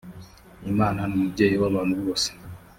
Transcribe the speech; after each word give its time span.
imana 0.71 1.01
numubyeyi 1.09 1.55
wabantu 1.61 1.93
bose. 2.03 2.29